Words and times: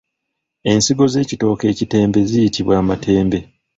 Ensigo 0.71 1.05
z’ekitooke 1.13 1.65
ekitembe 1.73 2.19
ziyitibwa 2.29 2.73
amatembe. 2.81 3.39